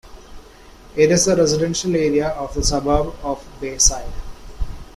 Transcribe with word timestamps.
It 0.95 1.11
is 1.11 1.27
a 1.27 1.35
residental 1.35 1.93
area 1.95 2.29
of 2.29 2.55
the 2.55 2.61
subarb 2.61 3.13
of 3.23 3.45
Bayside. 3.61 4.11